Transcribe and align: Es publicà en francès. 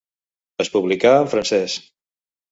Es 0.63 0.71
publicà 0.75 1.11
en 1.25 1.29
francès. 1.33 1.75